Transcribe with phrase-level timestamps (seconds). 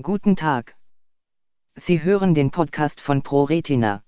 [0.00, 0.76] Guten Tag.
[1.74, 4.04] Sie hören den Podcast von ProRetina.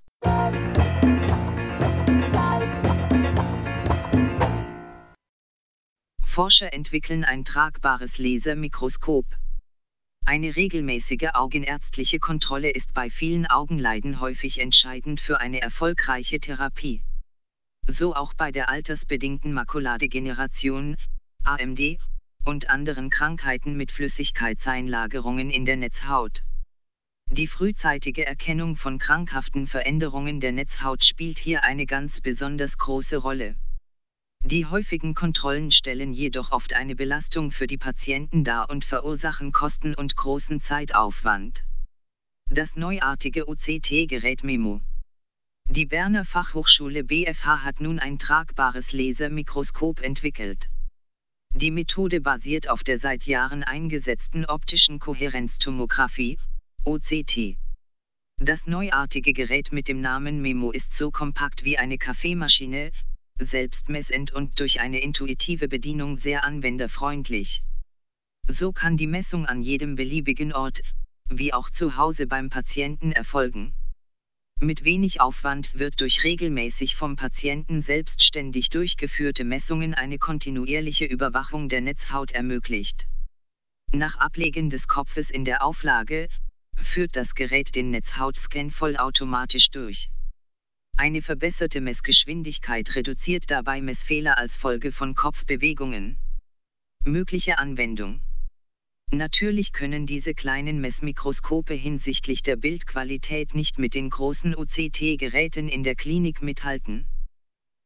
[6.22, 9.26] Forscher entwickeln ein tragbares Lasermikroskop.
[10.24, 17.02] Eine regelmäßige augenärztliche Kontrolle ist bei vielen Augenleiden häufig entscheidend für eine erfolgreiche Therapie.
[17.88, 20.96] So auch bei der altersbedingten Makuladegeneration,
[21.42, 21.98] AMD,
[22.44, 26.42] und anderen Krankheiten mit Flüssigkeitseinlagerungen in der Netzhaut.
[27.32, 33.54] Die frühzeitige Erkennung von krankhaften Veränderungen der Netzhaut spielt hier eine ganz besonders große Rolle.
[34.42, 39.94] Die häufigen Kontrollen stellen jedoch oft eine Belastung für die Patienten dar und verursachen Kosten
[39.94, 41.64] und großen Zeitaufwand.
[42.48, 44.80] Das neuartige OCT-Gerät Memo.
[45.68, 50.68] Die Berner Fachhochschule BFH hat nun ein tragbares Lasermikroskop entwickelt.
[51.54, 56.38] Die Methode basiert auf der seit Jahren eingesetzten optischen Kohärenztomographie,
[56.84, 57.58] OCT.
[58.38, 62.92] Das neuartige Gerät mit dem Namen Memo ist so kompakt wie eine Kaffeemaschine,
[63.38, 67.62] selbstmessend und durch eine intuitive Bedienung sehr anwenderfreundlich.
[68.46, 70.82] So kann die Messung an jedem beliebigen Ort,
[71.28, 73.74] wie auch zu Hause beim Patienten erfolgen.
[74.62, 81.80] Mit wenig Aufwand wird durch regelmäßig vom Patienten selbstständig durchgeführte Messungen eine kontinuierliche Überwachung der
[81.80, 83.08] Netzhaut ermöglicht.
[83.90, 86.28] Nach Ablegen des Kopfes in der Auflage,
[86.76, 90.10] führt das Gerät den Netzhautscan vollautomatisch durch.
[90.94, 96.18] Eine verbesserte Messgeschwindigkeit reduziert dabei Messfehler als Folge von Kopfbewegungen.
[97.02, 98.20] Mögliche Anwendung
[99.12, 105.96] Natürlich können diese kleinen Messmikroskope hinsichtlich der Bildqualität nicht mit den großen OCT-Geräten in der
[105.96, 107.06] Klinik mithalten.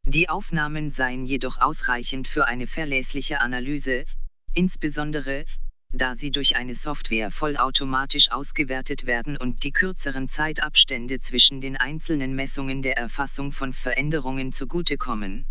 [0.06, 4.05] Die Aufnahmen seien jedoch ausreichend für eine verlässliche Analyse,
[4.53, 5.47] insbesondere,
[5.92, 12.34] da sie durch eine Software vollautomatisch ausgewertet werden und die kürzeren Zeitabstände zwischen den einzelnen
[12.34, 15.47] Messungen der Erfassung von Veränderungen zugutekommen.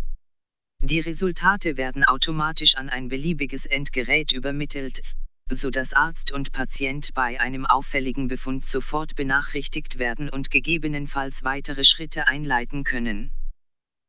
[0.80, 5.02] Die Resultate werden automatisch an ein beliebiges Endgerät übermittelt,
[5.50, 11.84] so dass Arzt und Patient bei einem auffälligen Befund sofort benachrichtigt werden und gegebenenfalls weitere
[11.84, 13.30] Schritte einleiten können.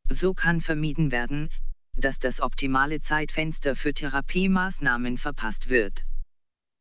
[0.10, 1.50] So kann vermieden werden,
[1.96, 6.06] dass das optimale Zeitfenster für Therapiemaßnahmen verpasst wird.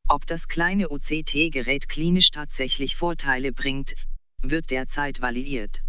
[0.09, 3.94] Ob das kleine OCT-Gerät klinisch tatsächlich Vorteile bringt,
[4.42, 5.82] wird derzeit validiert.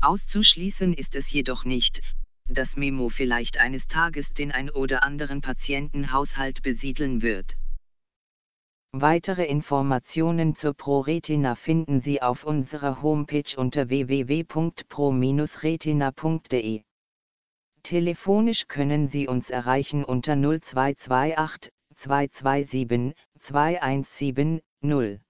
[0.00, 2.02] Auszuschließen ist es jedoch nicht,
[2.48, 7.56] dass Memo vielleicht eines Tages den ein oder anderen Patientenhaushalt besiedeln wird.
[8.92, 16.82] Weitere Informationen zur ProRetina finden Sie auf unserer Homepage unter www.pro-retina.de.
[17.82, 25.20] Telefonisch können Sie uns erreichen unter 0228 227 217 0.